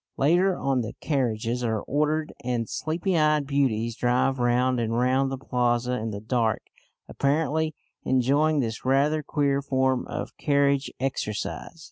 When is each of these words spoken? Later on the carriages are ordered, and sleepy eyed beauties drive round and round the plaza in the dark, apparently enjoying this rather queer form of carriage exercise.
Later 0.17 0.57
on 0.57 0.81
the 0.81 0.93
carriages 0.99 1.63
are 1.63 1.79
ordered, 1.81 2.33
and 2.43 2.67
sleepy 2.67 3.15
eyed 3.15 3.45
beauties 3.45 3.95
drive 3.95 4.39
round 4.39 4.79
and 4.79 4.97
round 4.97 5.31
the 5.31 5.37
plaza 5.37 5.91
in 5.99 6.09
the 6.09 6.19
dark, 6.19 6.63
apparently 7.07 7.75
enjoying 8.03 8.61
this 8.61 8.83
rather 8.83 9.21
queer 9.21 9.61
form 9.61 10.07
of 10.07 10.35
carriage 10.37 10.91
exercise. 10.99 11.77